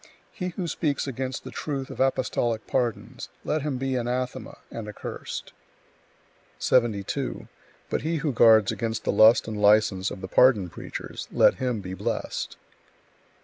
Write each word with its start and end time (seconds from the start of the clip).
He 0.31 0.47
who 0.47 0.67
speaks 0.67 1.05
against 1.05 1.43
the 1.43 1.51
truth 1.51 1.91
of 1.91 1.99
apostolic 1.99 2.65
pardons, 2.65 3.29
let 3.45 3.61
him 3.61 3.77
be 3.77 3.93
anathema 3.95 4.57
and 4.71 4.87
accursed! 4.87 5.53
72. 6.57 7.47
But 7.87 8.01
he 8.01 8.15
who 8.15 8.33
guards 8.33 8.71
against 8.71 9.03
the 9.03 9.11
lust 9.11 9.47
and 9.47 9.61
license 9.61 10.09
of 10.09 10.21
the 10.21 10.27
pardon 10.27 10.71
preachers, 10.71 11.27
let 11.31 11.53
him 11.61 11.81
be 11.81 11.93
blessed! 11.93 12.57